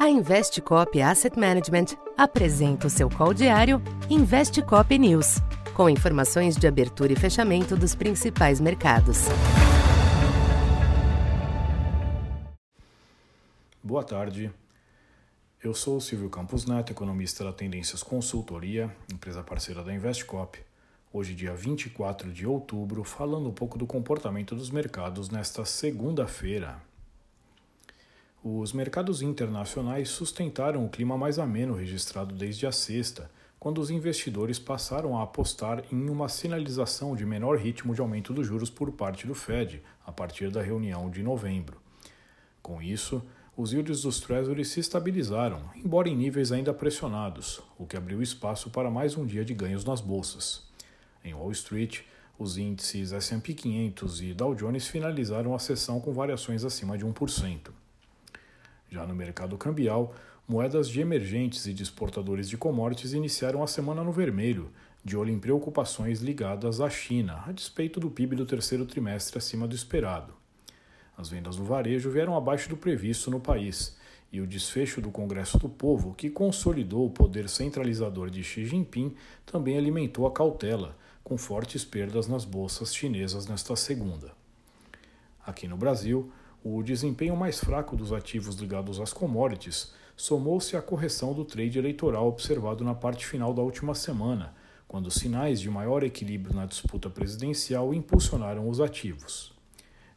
A 0.00 0.08
Investcop 0.08 0.98
Asset 1.02 1.38
Management 1.38 1.94
apresenta 2.16 2.86
o 2.86 2.90
seu 2.90 3.10
call 3.10 3.34
diário 3.34 3.82
Investcop 4.08 4.98
News, 4.98 5.42
com 5.74 5.90
informações 5.90 6.56
de 6.56 6.66
abertura 6.66 7.12
e 7.12 7.16
fechamento 7.16 7.76
dos 7.76 7.94
principais 7.94 8.62
mercados. 8.62 9.26
Boa 13.82 14.02
tarde. 14.02 14.50
Eu 15.62 15.74
sou 15.74 15.98
o 15.98 16.00
Silvio 16.00 16.30
Campos 16.30 16.64
Neto, 16.64 16.92
economista 16.92 17.44
da 17.44 17.52
Tendências 17.52 18.02
Consultoria, 18.02 18.90
empresa 19.12 19.42
parceira 19.42 19.84
da 19.84 19.92
Investcop. 19.92 20.58
Hoje, 21.12 21.34
dia 21.34 21.54
24 21.54 22.32
de 22.32 22.46
outubro, 22.46 23.04
falando 23.04 23.50
um 23.50 23.52
pouco 23.52 23.76
do 23.76 23.86
comportamento 23.86 24.54
dos 24.54 24.70
mercados 24.70 25.28
nesta 25.28 25.66
segunda-feira, 25.66 26.80
os 28.42 28.72
mercados 28.72 29.20
internacionais 29.20 30.08
sustentaram 30.08 30.84
o 30.84 30.88
clima 30.88 31.18
mais 31.18 31.38
ameno 31.38 31.74
registrado 31.74 32.34
desde 32.34 32.66
a 32.66 32.72
sexta, 32.72 33.30
quando 33.58 33.78
os 33.78 33.90
investidores 33.90 34.58
passaram 34.58 35.18
a 35.18 35.22
apostar 35.22 35.84
em 35.92 36.08
uma 36.08 36.26
sinalização 36.26 37.14
de 37.14 37.26
menor 37.26 37.58
ritmo 37.58 37.94
de 37.94 38.00
aumento 38.00 38.32
dos 38.32 38.46
juros 38.46 38.70
por 38.70 38.90
parte 38.92 39.26
do 39.26 39.34
Fed 39.34 39.82
a 40.06 40.10
partir 40.10 40.50
da 40.50 40.62
reunião 40.62 41.10
de 41.10 41.22
novembro. 41.22 41.78
Com 42.62 42.80
isso, 42.80 43.22
os 43.54 43.74
yields 43.74 44.00
dos 44.00 44.20
Treasuries 44.20 44.68
se 44.68 44.80
estabilizaram, 44.80 45.60
embora 45.76 46.08
em 46.08 46.16
níveis 46.16 46.50
ainda 46.50 46.72
pressionados, 46.72 47.60
o 47.76 47.84
que 47.84 47.98
abriu 47.98 48.22
espaço 48.22 48.70
para 48.70 48.90
mais 48.90 49.18
um 49.18 49.26
dia 49.26 49.44
de 49.44 49.52
ganhos 49.52 49.84
nas 49.84 50.00
bolsas. 50.00 50.66
Em 51.22 51.34
Wall 51.34 51.52
Street, 51.52 52.00
os 52.38 52.56
índices 52.56 53.12
S&P 53.12 53.52
500 53.52 54.22
e 54.22 54.32
Dow 54.32 54.54
Jones 54.54 54.88
finalizaram 54.88 55.54
a 55.54 55.58
sessão 55.58 56.00
com 56.00 56.14
variações 56.14 56.64
acima 56.64 56.96
de 56.96 57.04
1%. 57.04 57.79
Já 58.90 59.06
no 59.06 59.14
mercado 59.14 59.56
cambial, 59.56 60.14
moedas 60.48 60.88
de 60.88 61.00
emergentes 61.00 61.64
e 61.66 61.72
de 61.72 61.82
exportadores 61.82 62.48
de 62.48 62.56
commodities 62.56 63.12
iniciaram 63.12 63.62
a 63.62 63.66
semana 63.68 64.02
no 64.02 64.10
vermelho, 64.10 64.70
de 65.04 65.16
olho 65.16 65.30
em 65.30 65.38
preocupações 65.38 66.20
ligadas 66.20 66.80
à 66.80 66.90
China, 66.90 67.44
a 67.46 67.52
despeito 67.52 68.00
do 68.00 68.10
PIB 68.10 68.34
do 68.34 68.44
terceiro 68.44 68.84
trimestre 68.84 69.38
acima 69.38 69.68
do 69.68 69.76
esperado. 69.76 70.34
As 71.16 71.28
vendas 71.28 71.54
do 71.54 71.64
varejo 71.64 72.10
vieram 72.10 72.36
abaixo 72.36 72.68
do 72.68 72.76
previsto 72.76 73.30
no 73.30 73.38
país, 73.38 73.96
e 74.32 74.40
o 74.40 74.46
desfecho 74.46 75.00
do 75.00 75.10
Congresso 75.10 75.58
do 75.58 75.68
Povo, 75.68 76.14
que 76.14 76.28
consolidou 76.28 77.06
o 77.06 77.10
poder 77.10 77.48
centralizador 77.48 78.28
de 78.28 78.42
Xi 78.42 78.64
Jinping, 78.64 79.14
também 79.46 79.78
alimentou 79.78 80.26
a 80.26 80.32
cautela, 80.32 80.96
com 81.22 81.38
fortes 81.38 81.84
perdas 81.84 82.26
nas 82.26 82.44
bolsas 82.44 82.94
chinesas 82.94 83.46
nesta 83.46 83.76
segunda. 83.76 84.32
Aqui 85.46 85.68
no 85.68 85.76
Brasil, 85.76 86.32
o 86.62 86.82
desempenho 86.82 87.34
mais 87.36 87.58
fraco 87.58 87.96
dos 87.96 88.12
ativos 88.12 88.56
ligados 88.56 89.00
às 89.00 89.12
commodities 89.12 89.92
somou-se 90.14 90.76
à 90.76 90.82
correção 90.82 91.32
do 91.32 91.44
trade 91.44 91.78
eleitoral 91.78 92.28
observado 92.28 92.84
na 92.84 92.94
parte 92.94 93.26
final 93.26 93.54
da 93.54 93.62
última 93.62 93.94
semana, 93.94 94.54
quando 94.86 95.10
sinais 95.10 95.58
de 95.58 95.70
maior 95.70 96.02
equilíbrio 96.02 96.54
na 96.54 96.66
disputa 96.66 97.08
presidencial 97.08 97.94
impulsionaram 97.94 98.68
os 98.68 98.80
ativos. 98.80 99.54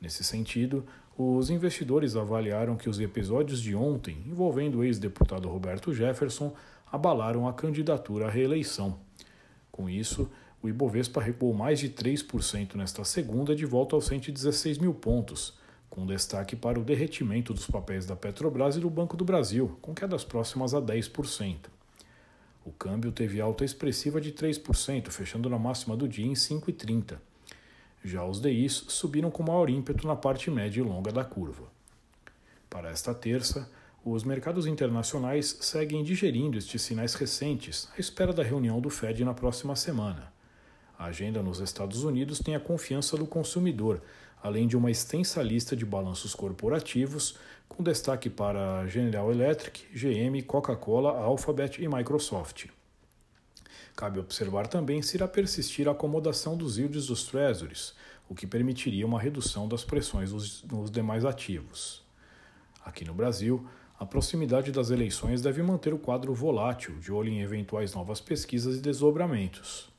Nesse 0.00 0.22
sentido, 0.22 0.86
os 1.16 1.50
investidores 1.50 2.14
avaliaram 2.14 2.76
que 2.76 2.88
os 2.88 3.00
episódios 3.00 3.60
de 3.60 3.74
ontem, 3.74 4.22
envolvendo 4.24 4.78
o 4.78 4.84
ex-deputado 4.84 5.48
Roberto 5.48 5.92
Jefferson, 5.92 6.54
abalaram 6.92 7.48
a 7.48 7.52
candidatura 7.52 8.26
à 8.26 8.30
reeleição. 8.30 9.00
Com 9.72 9.90
isso, 9.90 10.30
o 10.62 10.68
Ibovespa 10.68 11.20
recuou 11.20 11.52
mais 11.52 11.80
de 11.80 11.90
3% 11.90 12.76
nesta 12.76 13.02
segunda, 13.02 13.56
de 13.56 13.66
volta 13.66 13.96
aos 13.96 14.06
116 14.06 14.78
mil 14.78 14.94
pontos, 14.94 15.58
com 15.98 16.06
destaque 16.06 16.54
para 16.54 16.78
o 16.78 16.84
derretimento 16.84 17.52
dos 17.52 17.66
papéis 17.66 18.06
da 18.06 18.14
Petrobras 18.14 18.76
e 18.76 18.80
do 18.80 18.88
Banco 18.88 19.16
do 19.16 19.24
Brasil, 19.24 19.76
com 19.82 19.92
quedas 19.92 20.22
próximas 20.22 20.72
a 20.72 20.80
10%. 20.80 21.56
O 22.64 22.70
câmbio 22.70 23.10
teve 23.10 23.40
alta 23.40 23.64
expressiva 23.64 24.20
de 24.20 24.30
3%, 24.30 25.08
fechando 25.08 25.50
na 25.50 25.58
máxima 25.58 25.96
do 25.96 26.06
dia 26.06 26.24
em 26.24 26.34
5,30. 26.34 27.18
Já 28.04 28.24
os 28.24 28.40
DIs 28.40 28.84
subiram 28.86 29.28
com 29.28 29.42
maior 29.42 29.68
ímpeto 29.68 30.06
na 30.06 30.14
parte 30.14 30.48
média 30.52 30.78
e 30.78 30.84
longa 30.84 31.10
da 31.10 31.24
curva. 31.24 31.64
Para 32.70 32.90
esta 32.90 33.12
terça, 33.12 33.68
os 34.04 34.22
mercados 34.22 34.68
internacionais 34.68 35.58
seguem 35.60 36.04
digerindo 36.04 36.56
estes 36.56 36.80
sinais 36.80 37.14
recentes 37.14 37.88
à 37.96 38.00
espera 38.00 38.32
da 38.32 38.44
reunião 38.44 38.80
do 38.80 38.88
Fed 38.88 39.24
na 39.24 39.34
próxima 39.34 39.74
semana. 39.74 40.32
A 40.96 41.06
agenda 41.06 41.42
nos 41.42 41.58
Estados 41.58 42.04
Unidos 42.04 42.38
tem 42.38 42.54
a 42.54 42.60
confiança 42.60 43.16
do 43.16 43.26
consumidor, 43.26 44.00
além 44.42 44.66
de 44.66 44.76
uma 44.76 44.90
extensa 44.90 45.42
lista 45.42 45.76
de 45.76 45.84
balanços 45.84 46.34
corporativos, 46.34 47.36
com 47.68 47.82
destaque 47.82 48.30
para 48.30 48.86
General 48.86 49.30
Electric, 49.30 49.84
GM, 49.92 50.42
Coca-Cola, 50.42 51.18
Alphabet 51.18 51.82
e 51.82 51.88
Microsoft. 51.88 52.66
Cabe 53.94 54.20
observar 54.20 54.68
também 54.68 55.02
se 55.02 55.16
irá 55.16 55.26
persistir 55.26 55.88
a 55.88 55.92
acomodação 55.92 56.56
dos 56.56 56.78
yields 56.78 57.06
dos 57.06 57.24
treasuries, 57.24 57.94
o 58.28 58.34
que 58.34 58.46
permitiria 58.46 59.06
uma 59.06 59.20
redução 59.20 59.66
das 59.66 59.84
pressões 59.84 60.30
nos 60.64 60.90
demais 60.90 61.24
ativos. 61.24 62.02
Aqui 62.84 63.04
no 63.04 63.12
Brasil, 63.12 63.66
a 63.98 64.06
proximidade 64.06 64.70
das 64.70 64.90
eleições 64.90 65.42
deve 65.42 65.60
manter 65.62 65.92
o 65.92 65.98
quadro 65.98 66.32
volátil, 66.32 66.94
de 67.00 67.10
olho 67.10 67.30
em 67.30 67.40
eventuais 67.40 67.92
novas 67.92 68.20
pesquisas 68.20 68.76
e 68.76 68.80
desdobramentos. 68.80 69.90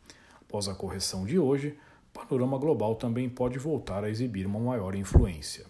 Após 0.42 0.70
a 0.70 0.74
correção 0.74 1.26
de 1.26 1.38
hoje, 1.38 1.78
panorama 2.25 2.57
global 2.57 2.96
também 2.96 3.30
pode 3.30 3.57
voltar 3.57 4.03
a 4.03 4.09
exibir 4.09 4.46
uma 4.46 4.59
maior 4.59 4.96
influência. 4.96 5.66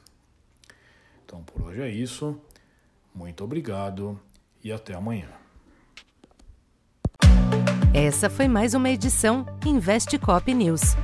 Então 1.26 1.44
por 1.44 1.62
hoje 1.62 1.82
é 1.82 1.90
isso. 1.90 2.40
Muito 3.14 3.44
obrigado 3.44 4.20
e 4.64 4.72
até 4.72 4.94
amanhã. 4.94 5.30
Essa 7.94 8.30
foi 8.30 8.48
mais 8.48 8.74
uma 8.74 8.90
edição 8.90 9.46
Investe 9.66 10.18
Cop 10.18 10.54
News. 10.54 10.96